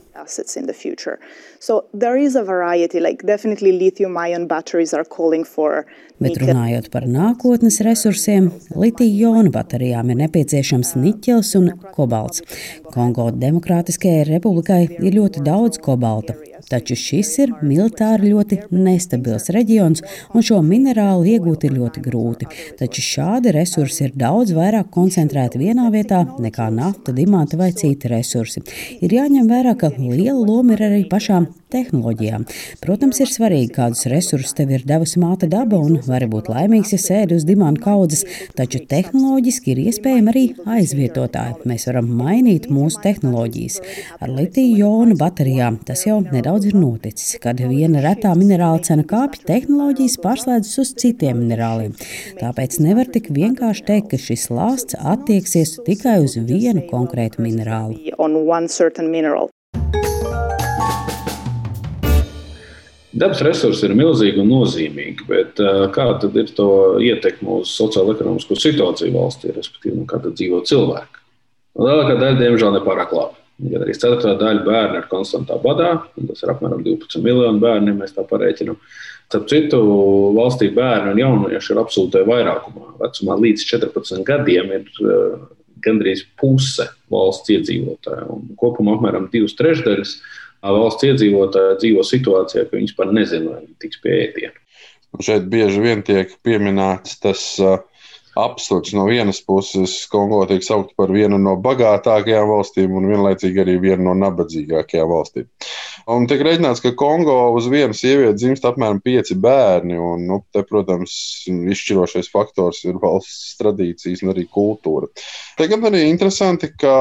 So 1.59 1.85
there 1.93 2.17
is 2.17 2.35
a 2.35 2.43
variety, 2.43 2.99
like 2.99 3.25
definitely 3.25 3.71
lithium-ion 3.71 4.47
batteries 4.47 4.93
are 4.93 5.03
calling 5.03 5.45
for. 5.45 5.85
Bet 6.19 6.35
runājot 6.41 6.89
par 6.91 7.07
nākotnes 7.07 7.79
resursiem, 7.85 8.49
litija-jonu 8.75 9.51
baterijām 9.55 10.11
ir 10.11 10.19
nepieciešams 10.25 10.95
niķels 10.99 11.53
un 11.59 11.71
kobalts. 11.95 12.43
Kongo 12.91 13.29
Demokrātiskajai 13.31 14.27
republikai 14.33 14.81
ir 14.99 15.15
ļoti 15.15 15.43
daudz 15.45 15.79
kobalta, 15.83 16.35
taču 16.69 16.97
šis 16.99 17.31
ir 17.43 17.53
militāri 17.61 18.33
ļoti 18.33 18.59
nestabils 18.75 19.49
reģions, 19.55 20.03
un 20.33 20.45
šo 20.45 20.59
minerālu 20.65 21.27
iegūt 21.35 21.67
ir 21.67 21.77
ļoti 21.77 22.03
grūti. 22.05 22.49
Taču 22.79 23.05
šādi 23.05 23.53
resursi 23.55 24.07
ir 24.07 24.17
daudz 24.19 24.55
vairāk 24.57 24.91
koncentrēti 24.95 25.61
vienā 25.61 25.89
vietā 25.93 26.25
nekā 26.39 26.69
nafta, 26.73 27.15
dimanta 27.15 27.59
vai 27.59 27.71
citi 27.77 28.11
resursi. 28.11 28.65
Ir 29.03 29.15
jāņem 29.19 29.49
vērā, 29.49 29.77
ka 29.79 29.93
liela 29.97 30.39
loma 30.39 30.75
ir 30.75 30.85
arī 30.89 31.03
pašām 31.09 31.49
tehnoloģijām. 31.73 32.45
Protams, 32.83 33.19
ir 33.23 33.31
svarīgi, 33.31 33.71
kādus 33.75 34.05
resursus 34.11 34.55
tev 34.57 34.73
ir 34.73 34.85
devusi 34.87 35.21
māte 35.21 35.49
daba, 35.51 35.79
un 35.79 35.99
vari 36.05 36.27
būt 36.29 36.49
laimīgs, 36.51 36.93
ja 36.95 36.99
sēdi 37.01 37.37
uz 37.37 37.45
dimanta 37.47 37.83
kaudzes, 37.85 38.25
taču 38.57 38.81
tehnoloģiski 38.89 39.73
ir 39.73 39.83
iespējami 39.87 40.33
arī 40.33 40.45
aizvietotāji. 40.77 41.59
Mēs 41.69 41.87
varam 41.89 42.09
mainīt 42.19 42.69
mūsu 42.73 43.01
tehnoloģijas. 43.05 43.79
Ar 44.19 44.33
litiju-jonu 44.33 45.17
baterijām 45.19 45.79
tas 45.87 46.05
jau 46.07 46.19
nedaudz 46.25 46.69
ir 46.71 46.77
noticis. 46.79 47.37
Kad 47.43 47.61
viena 47.61 48.03
retā 48.05 48.33
minerāla 48.37 48.81
cena 48.85 49.05
kāpj, 49.07 49.43
tehnoloģijas 49.49 50.19
pārslēdzas 50.23 50.81
uz 50.83 50.93
citiem 50.99 51.43
minerāliem. 51.43 51.95
Tāpēc 52.41 52.79
nevar 52.83 53.09
tik 53.11 53.31
vienkārši 53.35 53.85
teikt, 53.89 54.11
ka 54.13 54.21
šis 54.21 54.49
lāsts 54.53 54.97
attieksies 54.99 55.77
tikai 55.85 56.19
uz 56.25 56.37
vienu 56.49 56.85
konkrētu 56.89 57.45
minerālu. 57.45 57.99
Dabas 63.09 63.39
resursi 63.41 63.87
ir 63.87 63.95
milzīgi 63.97 64.37
un 64.43 64.51
nozīmīgi, 64.51 65.25
bet 65.29 65.61
kāda 65.95 66.29
ir 66.37 66.51
to 66.53 66.69
ietekme 67.01 67.61
uz 67.63 67.71
sociālo-ekonomisko 67.73 68.57
situāciju 68.59 69.15
valstī, 69.15 69.49
respektīvi, 69.55 69.97
nu, 69.97 70.05
kā 70.09 70.21
dzīvo 70.21 70.61
cilvēki? 70.69 71.23
Lielākā 71.79 72.17
daļa, 72.19 72.37
diemžēl, 72.37 72.75
nepārāk 72.77 73.13
labi. 73.15 73.39
Gan 73.59 73.83
arī 73.83 73.93
ceturtā 73.97 74.35
daļa 74.39 74.63
bērnu 74.63 75.01
ir 75.01 75.07
konstantā 75.11 75.57
badā, 75.59 75.89
tas 76.15 76.43
ir 76.45 76.51
apmēram 76.53 76.83
12 76.85 77.23
miljoni 77.25 77.59
bērnu, 77.63 77.91
ja 77.91 77.97
mēs 77.97 78.13
tā 78.15 78.23
pareiķinām. 78.29 78.77
Starp 79.29 79.49
citu, 79.51 79.79
valstī 80.37 80.69
bērnu 80.73 81.11
un 81.13 81.19
jauniešu 81.21 81.73
ir 81.73 81.81
absolūtajā 81.81 82.27
vairākumā. 82.29 82.93
Vecumā 83.01 83.35
līdz 83.41 83.65
14 83.73 84.23
gadiem 84.25 84.71
ir 84.77 84.87
gandrīz 85.83 86.23
puse 86.39 86.87
valsts 87.11 87.51
iedzīvotāju. 87.53 88.39
Kopumā 88.59 88.95
apmēram 88.97 89.27
divas 89.33 89.57
trešdaļas 89.59 90.15
valsts 90.63 91.07
iedzīvotāji 91.07 91.77
dzīvo 91.83 92.05
situācijā, 92.07 92.65
ka 92.67 92.77
viņi 92.77 92.89
vispār 92.89 93.13
nezina, 93.15 93.53
vai 93.53 93.61
viņi 93.65 93.77
tiks 93.85 94.01
pie 94.03 94.15
ēdiena. 94.25 94.55
Šeit 95.25 95.47
bieži 95.49 95.81
vien 95.81 96.03
tiek 96.05 96.35
pieminēts 96.45 97.17
tas 97.23 97.43
uh, 97.63 97.79
absurds. 98.37 98.93
No 98.93 99.07
vienas 99.09 99.41
puses, 99.45 99.95
Kongo 100.11 100.43
tiek 100.49 100.63
saukt 100.65 100.95
par 100.99 101.11
vienu 101.13 101.39
no 101.41 101.55
bagātākajām 101.61 102.49
valstīm 102.51 102.95
un 102.99 103.09
vienlaicīgi 103.09 103.63
arī 103.63 103.77
vienu 103.81 104.09
no 104.09 104.15
nabadzīgākajām 104.25 105.09
valstīm. 105.09 105.49
Un 106.09 106.25
tiek 106.29 106.41
rēķināts, 106.45 106.81
ka 106.83 106.93
Kongo 106.97 107.35
uz 107.57 107.67
vienu 107.71 107.95
sievieti 107.97 108.37
dzimst 108.39 108.65
apmēram 108.67 109.01
pieci 109.03 109.35
bērni. 109.39 109.97
Un, 109.99 110.25
nu, 110.29 110.39
te, 110.53 110.63
protams, 110.67 111.13
izšķirošais 111.49 112.31
faktors 112.33 112.83
ir 112.87 112.99
valsts 113.01 113.57
tradīcijas 113.59 114.23
un 114.23 114.33
arī 114.33 114.45
kultūra. 114.49 115.09
Te 115.59 115.67
gan 115.71 115.85
arī 115.89 116.05
interesanti, 116.07 116.71
ka 116.79 116.93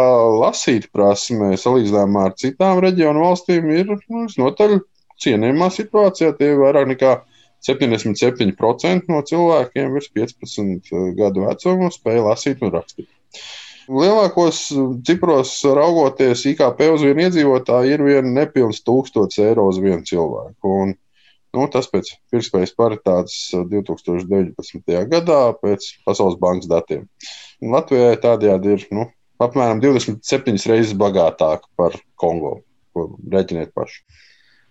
lasīt 0.42 0.90
prasme 0.94 1.54
salīdzinājumā 1.60 2.28
ar 2.30 2.36
citām 2.40 2.82
reģionu 2.84 3.24
valstīm 3.28 3.70
ir 3.76 3.94
nu, 3.94 4.26
notaļ 4.40 4.78
cienījumā 5.22 5.70
situācijā. 5.74 6.34
Tie 6.38 6.52
ir 6.52 6.62
vairāk 6.62 6.90
nekā 6.94 7.14
77% 7.68 9.08
no 9.10 9.22
cilvēkiem 9.26 9.94
virs 9.96 10.10
15 10.14 10.92
gadu 11.18 11.48
vecuma 11.48 11.90
spēja 11.94 12.26
lasīt 12.28 12.62
un 12.62 12.74
rakstīt. 12.74 13.08
Lielākos 13.88 14.66
cipros 15.08 15.54
raugoties, 15.64 16.44
IKP 16.50 16.82
uz 16.92 17.04
vienu 17.06 17.24
iedzīvotāju 17.24 17.94
ir 17.94 18.04
vien 18.04 18.32
nepilns 18.36 18.82
1000 18.84 19.38
eiro 19.46 19.64
uz 19.70 19.78
vienu 19.80 20.04
cilvēku. 20.04 20.72
Un, 20.84 20.92
nu, 21.56 21.66
tas 21.72 21.88
pēc 21.88 22.10
pirktspējas 22.32 22.74
paritātes 22.76 23.38
2019. 23.72 24.92
gadā 25.08 25.40
pēc 25.62 25.88
Pasaules 26.04 26.36
bankas 26.40 26.68
datiem. 26.68 27.08
Latvijai 27.64 28.18
tādējādi 28.20 28.76
ir 28.76 28.86
nu, 28.92 29.08
apmēram 29.40 29.80
27 29.80 30.68
reizes 30.68 30.94
bagātāka 30.98 31.64
par 31.78 31.96
Kongo, 32.20 32.58
ko 32.92 33.10
reķiniet 33.32 33.72
paši. 33.72 34.02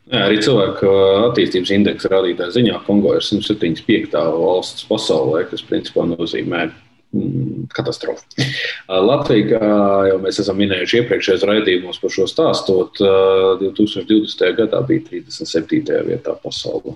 Jā, 0.08 0.28
arī 0.30 0.38
cilvēku 0.40 0.88
attīstības 1.32 1.74
indeksa 1.76 2.14
rādītāja 2.14 2.54
ziņā 2.56 2.78
Kongo 2.86 3.18
ir 3.18 3.26
175. 3.26 4.14
valsts 4.14 4.86
pasaulē, 4.88 5.42
kas 5.50 5.66
principā 5.68 6.06
nozīmē 6.08 6.70
mm, 7.18 7.68
katastrofu. 7.76 8.24
Latvija, 9.10 9.58
kā 9.58 9.72
jau 10.12 10.22
mēs 10.24 10.42
esam 10.44 10.60
minējuši 10.62 11.02
iepriekšējos 11.02 11.46
raidījumos 11.50 12.02
par 12.04 12.14
šo 12.14 12.30
stāstot, 12.30 13.02
2020. 13.64 14.48
gadā 14.62 14.82
bija 14.88 15.06
37. 15.10 16.02
vietā 16.08 16.38
pasaulē. 16.44 16.96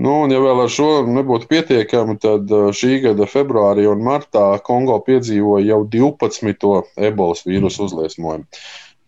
Nu, 0.00 0.22
un, 0.24 0.32
ja 0.32 0.40
vēl 0.40 0.62
ar 0.62 0.70
šo 0.72 0.90
nebūtu 1.10 1.48
pietiekami, 1.50 2.14
tad 2.22 2.52
šī 2.76 3.02
gada 3.04 3.26
februārī 3.28 3.84
un 3.90 4.04
martā 4.06 4.46
Kongo 4.64 4.96
piedzīvoja 5.04 5.74
jau 5.74 5.82
12. 5.92 6.70
ebolas 7.10 7.44
vīrusu 7.44 7.88
uzliesmojumu. 7.88 8.46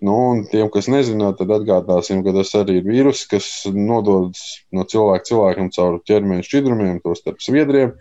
Nu, 0.02 0.16
tiem, 0.50 0.66
kas 0.74 0.88
nezina, 0.90 1.28
tad 1.38 1.52
atgādāsim, 1.54 2.24
ka 2.26 2.32
tas 2.34 2.50
arī 2.58 2.80
ir 2.80 2.88
vīrus, 2.88 3.20
kas 3.30 3.46
nododas 3.70 4.40
no 4.74 4.82
cilvēka 4.82 5.28
cilvēkam 5.28 5.68
caur 5.76 6.00
ķermeņa 6.10 6.46
šķidrumiem, 6.48 6.96
tostarp 7.04 7.38
sviedriem. 7.44 7.92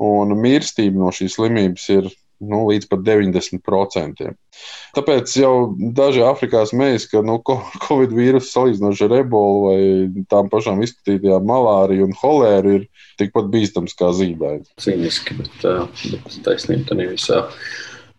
Un 0.00 0.32
mirstība 0.40 1.02
no 1.02 1.10
šīs 1.12 1.36
slimības 1.36 1.88
ir 1.92 2.08
nu, 2.40 2.62
līdz 2.70 2.88
pat 2.88 3.02
90%. 3.04 4.30
Tāpēc 4.96 5.34
jau 5.36 5.52
daži 5.96 6.22
Afrikās 6.24 6.72
mēģina, 6.76 7.10
ka 7.12 7.22
nu, 7.26 7.36
Covid 7.86 8.14
vīrusu 8.16 8.48
salīdzinoši 8.54 9.06
ar 9.06 9.16
ebolu 9.20 9.60
vai 9.66 10.24
tām 10.32 10.48
pašām 10.52 10.80
izplatītajām 10.86 11.46
malāriju 11.50 12.08
un 12.08 12.16
holēru 12.22 12.78
ir 12.78 12.88
tikpat 13.20 13.52
bīstams 13.52 13.96
kā 13.98 14.12
zīdaiņa. 14.16 14.70
Cīniski, 14.80 15.36
bet, 15.40 15.68
bet 16.14 16.40
taisnība 16.46 16.90
tā 16.90 17.00
nevisā. 17.02 17.44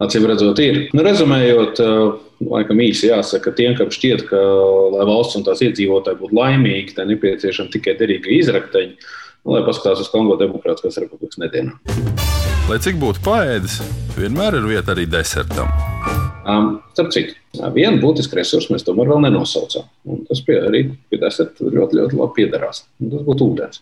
Acīm 0.02 0.24
redzot, 0.26 0.58
ir. 0.66 0.88
Nu, 0.98 1.04
rezumējot, 1.06 1.78
laikam 2.50 2.80
īsi 2.82 3.12
jāsaka, 3.12 3.52
tiem, 3.58 3.76
kam 3.78 3.92
šķiet, 3.94 4.24
ka, 4.32 4.40
lai 4.96 5.06
valsts 5.06 5.38
un 5.38 5.46
tās 5.46 5.62
iedzīvotāji 5.62 6.18
būtu 6.18 6.38
laimīgi, 6.40 6.96
tai 6.98 7.06
nepieciešama 7.12 7.70
tikai 7.76 7.94
derīga 8.00 8.34
izrakteņa, 8.34 9.12
nu, 9.46 9.56
lai 9.56 9.64
paskatās 9.68 10.04
uz 10.04 10.12
Kongo 10.14 10.38
Demokrātiskās 10.40 11.00
republikas 11.02 11.40
nedienu. 11.42 11.78
Lai 12.70 12.78
cik 12.82 13.00
būtu 13.02 13.24
paēdis, 13.26 13.80
vienmēr 14.16 14.60
ir 14.60 14.68
vieta 14.70 14.94
arī 14.94 15.08
desertam. 15.10 15.72
Um, 16.42 16.80
starp 16.96 17.12
citu, 17.14 17.36
vienu 17.76 18.00
būtisku 18.02 18.38
resursu 18.38 18.74
mēs 18.74 18.86
tomēr 18.88 19.12
vēl 19.12 19.22
nenosaucām. 19.28 19.86
Un 20.10 20.24
tas 20.30 20.42
pie, 20.46 20.58
arī 20.66 20.84
pie 21.12 21.20
desert 21.22 21.62
ļoti, 21.62 22.00
ļoti 22.00 22.18
labi 22.18 22.38
piederās. 22.40 22.84
Un 23.02 23.12
tas 23.14 23.26
būtu 23.28 23.50
ūdens. 23.52 23.82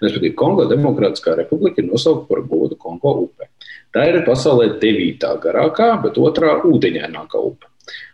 Respektīvi, 0.00 0.34
Kongo 0.38 0.66
Demokrātiskā 0.70 1.36
republika 1.38 1.82
ir 1.82 1.90
nosaukta 1.90 2.26
par 2.30 2.42
godu 2.50 2.78
Kongo 2.80 3.14
upe. 3.26 3.50
Tā 3.94 4.06
ir 4.08 4.22
pasaulē 4.26 4.72
devītā 4.82 5.34
garākā, 5.42 5.92
bet 6.02 6.18
otrā 6.18 6.56
ūdeņainākā 6.66 7.42
upe. 7.46 7.68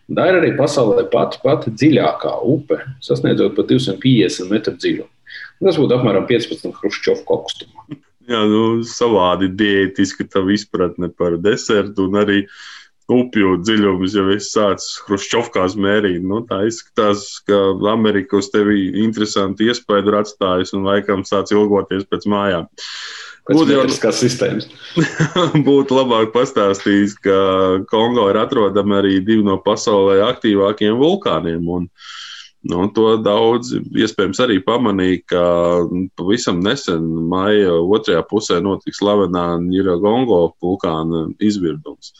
Un 0.07 0.19
tā 0.19 0.29
ir 0.31 0.41
arī 0.41 0.53
pasaulē 0.59 1.07
pati 1.13 1.41
pati 1.43 1.73
dziļākā 1.75 2.37
upe, 2.47 2.81
sasniedzot 3.03 3.57
pat 3.57 3.73
250 3.73 4.53
metru 4.53 4.77
dziļumu. 4.77 5.11
Tas 5.63 5.79
būtu 5.81 5.97
apmēram 5.97 6.27
15 6.29 6.81
hrušķofu 6.81 7.25
kokustumā. 7.29 8.01
Jā, 8.27 8.41
nu, 8.51 8.83
savādi 8.87 9.49
diētiski 9.55 10.27
tā 10.29 10.43
izpratne 10.51 11.13
par 11.15 11.39
desertu 11.39 12.09
un 12.09 12.19
arī 12.19 12.41
upju 13.07 13.61
dziļumus, 13.63 14.17
ja 14.19 14.25
es 14.35 14.49
sācu 14.51 15.05
Hruščovkās 15.07 15.77
mērīt. 15.79 16.25
Nu, 16.27 16.41
tā 16.49 16.65
izskatās, 16.67 17.29
ka 17.47 17.61
Amerika 17.93 18.41
uz 18.41 18.51
tevi 18.51 18.89
interesanti 19.05 19.71
iespēju 19.71 20.11
ir 20.11 20.19
atstājusi 20.25 20.75
un 20.79 20.89
laikam 20.91 21.23
sāc 21.29 21.55
ilgoties 21.55 22.09
pēc 22.11 22.27
mājām. 22.33 22.67
Būtu 23.47 23.77
jau 23.77 23.85
tādas 23.87 24.19
sistēmas. 24.19 24.67
būtu 25.69 25.95
labāk 25.95 26.33
pastāstījis, 26.35 27.15
ka 27.23 27.37
Kongo 27.93 28.27
ir 28.33 28.41
atrodami 28.43 28.99
arī 28.99 29.19
divi 29.23 29.47
no 29.47 29.61
pasaulē 29.63 30.19
aktīvākajiem 30.33 30.99
vulkāniem. 30.99 31.69
Un, 31.71 31.87
Nu, 32.67 32.87
to 32.95 33.17
daudz 33.23 33.75
iespējams 33.77 34.41
arī 34.43 34.57
pamanīja, 34.65 35.21
ka 35.31 35.43
pavisam 36.19 36.63
nesen, 36.65 37.05
maija 37.31 37.75
otrajā 37.83 38.23
pusē, 38.27 38.59
notiks 38.65 38.99
slavenā 39.03 39.45
Niragongo 39.63 40.41
vulkāna 40.63 41.27
izvirdums. 41.43 42.15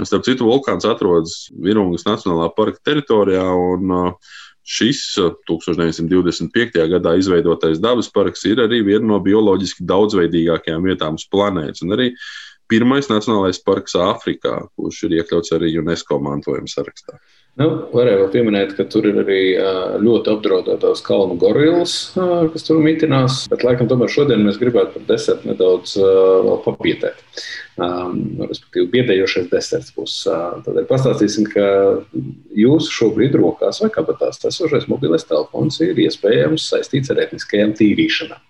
Starp 0.00 0.24
citu, 0.24 0.46
vulkāns 0.48 0.86
atrodas 0.88 1.48
Virungas 1.64 2.06
Nacionālā 2.06 2.50
parka 2.56 2.80
teritorijā, 2.86 3.42
un 3.72 3.96
uh, 3.96 4.30
šis 4.62 5.02
1925. 5.50 6.78
Uh, 6.78 6.86
gadā 6.94 7.16
izveidotais 7.18 7.82
dabas 7.82 8.08
parks 8.12 8.46
ir 8.48 8.62
arī 8.62 8.84
viena 8.86 9.10
no 9.10 9.18
bioloģiski 9.24 9.88
daudzveidīgākajām 9.90 10.86
vietām 10.86 11.18
uz 11.18 11.26
planētas. 11.32 11.82
Un 11.86 11.96
arī 11.96 12.12
pirmais 12.70 13.10
nacionālais 13.10 13.60
parks 13.66 13.98
Āfrikā, 13.98 14.56
kurš 14.78 15.04
ir 15.08 15.18
iekļauts 15.18 15.56
arī 15.56 15.74
UNESCO 15.82 16.20
mantojuma 16.22 16.70
sarakstā. 16.70 17.18
Nu, 17.60 17.68
varēja 17.92 18.22
vēl 18.22 18.28
pieminēt, 18.32 18.70
ka 18.78 18.86
tur 18.88 19.04
ir 19.10 19.18
arī 19.20 19.40
ļoti 20.00 20.32
apdraudētās 20.32 21.02
kalnu 21.04 21.36
gorillas, 21.40 21.96
kas 22.14 22.64
tur 22.64 22.80
mitinās. 22.80 23.42
Bet, 23.52 23.66
laikam, 23.66 23.88
tomēr 23.90 24.12
šodien 24.12 24.46
mēs 24.46 24.56
gribētu 24.60 24.96
par 24.96 25.04
desertu 25.10 25.50
nedaudz 25.50 25.96
papietēt. 26.64 27.20
Um, 27.80 28.40
respektīvi, 28.44 28.88
biedējošais 28.92 29.48
deserts 29.52 29.92
būs. 29.96 30.16
Tādēļ 30.66 30.88
pastāstīsim, 30.88 31.46
ka 31.52 31.66
jūsu 32.56 32.96
šobrīd 32.96 33.36
rokās 33.40 33.80
vai 33.84 33.92
kabatās 33.92 34.40
esošais 34.48 34.88
mobilais 34.90 35.24
telefons 35.28 35.80
ir 35.84 36.00
iespējams 36.00 36.68
saistīts 36.72 37.12
ar 37.12 37.22
etniskajām 37.26 37.76
tīrīšanām. 37.76 38.40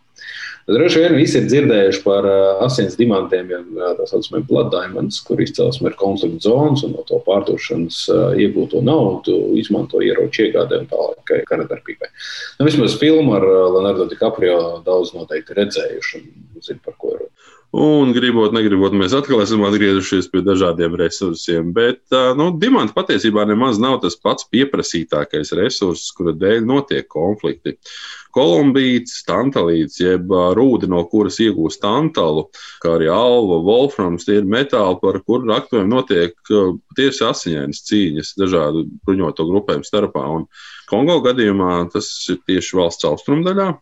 Droši 0.70 1.00
vien 1.02 1.16
visi 1.18 1.38
ir 1.40 1.46
dzirdējuši 1.50 2.02
par 2.04 2.26
asins 2.62 2.94
dimantiem, 2.98 3.48
ja 3.50 3.88
tā 3.98 4.04
saucamiem 4.06 4.44
blood 4.46 4.68
diamonds, 4.70 5.18
kur 5.26 5.40
izcelsme 5.42 5.90
ir 5.90 5.96
konflikta 5.98 6.46
zonas 6.46 6.84
un 6.86 6.94
no 6.94 7.02
to 7.08 7.18
pārdošanas 7.26 8.04
iegūto 8.38 8.82
naudu 8.86 9.34
izmanto 9.58 10.02
ieroču 10.04 10.46
iegādē 10.46 10.84
un 10.84 10.86
tālāk 10.92 11.34
kara 11.48 11.66
darbībai. 11.66 12.12
Nu, 12.60 12.68
vismaz 12.68 12.94
filmu 13.00 13.34
ar 13.40 13.48
Leonardo 13.48 14.06
DiCaprio 14.12 14.60
daudz 14.86 15.10
noteikti 15.16 15.58
redzējuši 15.58 16.22
un 16.22 16.62
zina, 16.62 16.82
par 16.86 16.94
ko 17.02 17.16
ir. 17.16 17.19
Un, 17.70 18.08
gribot, 18.10 18.50
negribot, 18.50 18.94
mēs 18.98 19.12
atkal 19.14 19.44
esam 19.44 19.60
atgriezušies 19.68 20.26
pie 20.32 20.40
dažādiem 20.42 20.96
resursiem. 20.98 21.68
Bet 21.74 22.02
nu, 22.34 22.48
dimants 22.58 22.96
patiesībā 22.96 23.44
nemaz 23.46 23.78
nav 23.78 24.00
tas 24.02 24.16
pats 24.18 24.48
pieprasītākais 24.50 25.54
resurss, 25.54 26.10
kura 26.16 26.34
dēļ 26.34 26.66
notiek 26.66 27.06
konflikti. 27.06 27.76
Kolumbīts, 28.34 29.22
tantalīts, 29.26 30.00
jeb 30.02 30.34
rūdi, 30.58 30.90
no 30.90 31.04
kuras 31.10 31.38
iegūst 31.42 31.82
tantalu, 31.82 32.48
kā 32.82 32.96
arī 32.96 33.06
alva, 33.14 33.60
wolframs, 33.66 34.26
tie 34.26 34.40
ir 34.40 34.50
metāli, 34.50 34.98
par 35.02 35.22
kuriem 35.22 35.54
aktuēm 35.54 35.90
notiek 35.94 36.34
patiesi 36.50 37.26
asiņainas 37.26 37.86
cīņas 37.86 38.36
dažādu 38.38 38.88
bruņoto 39.06 39.46
grupējumu 39.46 39.86
starpā. 39.86 40.26
Un 40.40 40.46
Kongo 40.90 41.20
gadījumā 41.22 41.84
tas 41.94 42.10
ir 42.34 42.42
tieši 42.50 42.82
valsts 42.82 43.06
austrumdaļā. 43.06 43.74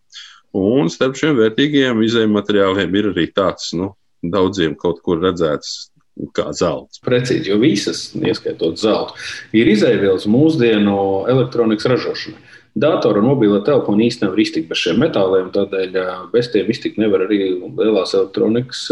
Un 0.57 0.89
starp 0.93 1.19
šiem 1.19 1.37
vērtīgiem 1.37 2.01
izējuma 2.07 2.41
materiāliem 2.41 2.95
ir 2.97 3.11
arī 3.13 3.27
tāds, 3.35 3.73
nu, 3.77 3.93
daudziem 4.25 4.75
kaut 4.79 5.03
kur 5.05 5.21
redzēts 5.23 5.91
kā 6.35 6.49
zelts. 6.57 7.03
Precīzi, 7.05 7.53
jo 7.53 7.59
visas, 7.63 8.09
ieskaitot 8.17 8.81
zeltu, 8.81 9.15
ir 9.55 9.69
izēvielas 9.71 10.27
mūsdienu 10.31 10.97
elektronikas 11.31 11.87
ražošanai. 11.93 12.41
Datora 12.79 13.23
un 13.23 13.31
mobila 13.31 13.61
telefona 13.67 14.05
īstenībā 14.07 14.29
nevar 14.29 14.43
iztikt 14.45 14.69
bez 14.71 14.83
šiem 14.83 15.01
metāliem, 15.03 15.49
tādēļ 15.55 15.97
bez 16.33 16.51
tiem 16.53 16.69
iztikt 16.71 17.01
nevar 17.01 17.25
arī 17.27 17.41
lielās 17.59 18.15
elektronikas 18.15 18.85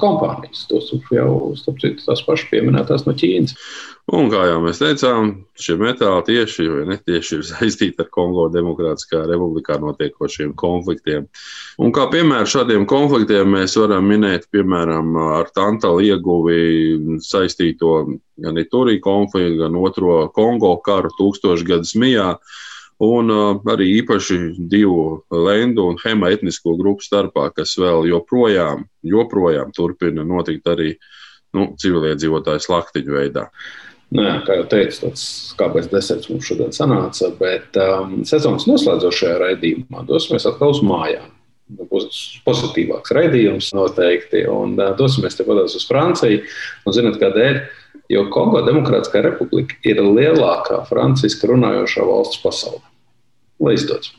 kompānijas. 0.00 0.66
Tos 0.70 0.92
jau, 1.12 1.32
citu, 1.60 1.98
tās 2.06 2.22
pašas 2.24 2.48
pieminētās 2.52 3.04
no 3.08 3.16
Ķīnas. 3.18 3.56
Un, 4.12 4.26
kā 4.28 4.42
jau 4.44 4.58
mēs 4.60 4.82
teicām, 4.82 5.30
šie 5.56 5.78
metāli 5.80 6.26
tieši 6.26 6.66
vai 6.68 6.82
netieši 6.90 7.38
ir 7.38 7.44
saistīti 7.48 8.04
ar 8.04 8.10
Kongo 8.12 8.50
Demokrātiskā 8.52 9.22
republikā 9.30 9.78
notiekošiem 9.80 10.52
konfliktiem. 10.60 11.24
Un 11.80 11.94
kā 11.96 12.04
piemēru 12.12 12.50
šādiem 12.52 12.84
konfliktiem 12.88 13.48
mēs 13.56 13.78
varam 13.80 14.04
minēt, 14.12 14.44
piemēram, 14.52 15.16
ar 15.38 15.48
tantalu 15.56 16.04
ieguvi 16.10 17.18
saistīto 17.24 17.94
gan 18.44 18.60
Iturī 18.60 18.98
konfliktu, 19.00 19.62
gan 19.62 19.80
otro 19.80 20.26
Kongo 20.36 20.76
karu 20.84 21.12
tūkstošgadus 21.16 21.96
mijā. 21.96 22.34
Un 23.02 23.30
uh, 23.32 23.56
arī 23.72 23.88
īpaši 23.98 24.38
divu 24.70 25.24
lendu 25.34 25.88
un 25.90 25.98
hema 26.04 26.30
etnisko 26.30 26.76
grupu 26.78 27.02
starpā, 27.02 27.48
kas 27.56 27.74
vēl 27.80 28.06
joprojām, 28.12 28.84
joprojām 29.02 29.72
turpina 29.74 30.22
notikt 30.26 30.70
arī 30.70 30.92
nu, 31.54 31.72
civiliedzīvotāju 31.80 32.62
slaktiņu 32.62 33.16
veidā. 33.16 33.48
Nu, 34.14 34.22
jā, 34.22 34.34
kā 34.46 34.60
jau 34.60 34.66
teicu, 34.70 35.08
tāds 35.08 35.22
kāpēc 35.58 35.88
deserts 35.90 36.30
mums 36.30 36.46
šodien 36.46 36.74
sanāca, 36.76 37.32
bet 37.40 37.74
um, 37.82 38.20
sezonas 38.28 38.68
noslēdzošajā 38.70 39.38
raidījumā 39.42 40.04
dosimies 40.06 40.46
atkal 40.46 40.74
uz 40.76 40.82
mājām. 40.86 41.32
Būs 41.90 42.20
pozitīvāks 42.44 43.14
raidījums 43.16 43.72
noteikti, 43.74 44.44
un 44.52 44.76
uh, 44.78 44.92
dosimies 44.98 45.34
tepat 45.38 45.64
uz 45.64 45.88
Franciju. 45.88 46.44
Un 46.86 46.94
zinat, 46.94 47.18
kādēļ? 47.18 47.58
Jo 48.12 48.26
Kongo 48.32 48.60
Demokrātiskā 48.66 49.22
republika 49.24 49.78
ir 49.88 50.02
lielākā 50.04 50.82
franciska 50.90 51.48
runājošā 51.48 52.04
valsts 52.04 52.42
pasaulē. 52.42 52.82
Lai 53.64 53.78
izdodas! 53.78 54.12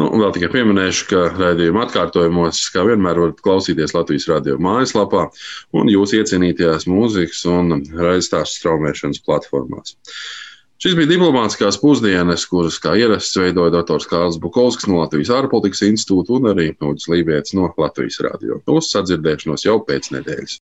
Nu, 0.00 0.06
vēl 0.16 0.30
tikai 0.32 0.48
pieminēšu, 0.54 1.06
ka 1.10 1.22
raidījuma 1.36 1.82
atkārtojumos, 1.84 2.60
kā 2.72 2.86
vienmēr, 2.88 3.18
varat 3.20 3.42
klausīties 3.44 3.92
Latvijas 3.92 4.28
radio 4.30 4.56
mājaslapā 4.62 5.26
un 5.76 5.90
jūsu 5.92 6.22
iecienītajās 6.22 6.86
mūzikas 6.88 7.42
un 7.50 7.82
raidstāstu 7.98 8.62
straumēšanas 8.62 9.20
platformās. 9.26 9.98
Šis 10.80 10.96
bija 10.96 11.10
diplomātiskās 11.10 11.76
pusdienas, 11.82 12.46
kuras, 12.48 12.78
kā 12.80 12.94
ierasts, 12.96 13.36
veidoja 13.36 13.74
doktors 13.74 14.08
Kārls 14.08 14.40
Bukovskis 14.40 14.88
no 14.88 15.02
Latvijas 15.02 15.34
ārpolitikas 15.36 15.84
institūta 15.90 16.38
un 16.38 16.52
arī 16.54 16.70
Nūģis 16.80 17.10
Lībijams 17.12 17.56
no 17.58 17.68
Latvijas 17.76 18.22
radio. 18.24 18.62
Uz 18.72 18.88
sadzirdēšanos 18.94 19.68
jau 19.68 19.82
pēc 19.84 20.14
nedēļas. 20.16 20.62